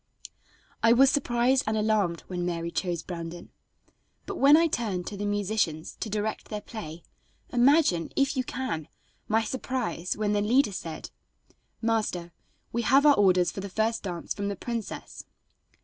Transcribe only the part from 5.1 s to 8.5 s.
the musicians to direct their play, imagine, if you